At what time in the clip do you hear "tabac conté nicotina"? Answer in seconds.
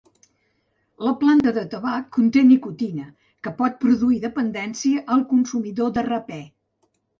1.73-3.05